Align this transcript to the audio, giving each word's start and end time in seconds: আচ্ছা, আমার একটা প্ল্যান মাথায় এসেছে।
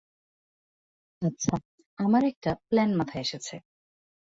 আচ্ছা, 1.21 1.53
আমার 1.99 2.23
একটা 2.23 2.51
প্ল্যান 2.67 2.91
মাথায় 2.97 3.21
এসেছে। 3.21 3.55